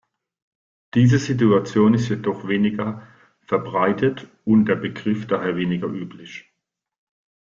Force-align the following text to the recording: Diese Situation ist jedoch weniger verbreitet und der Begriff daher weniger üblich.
Diese 0.95 1.19
Situation 1.19 1.93
ist 1.93 2.09
jedoch 2.09 2.47
weniger 2.47 3.05
verbreitet 3.45 4.27
und 4.45 4.65
der 4.65 4.73
Begriff 4.75 5.27
daher 5.27 5.55
weniger 5.57 5.85
üblich. 5.89 6.51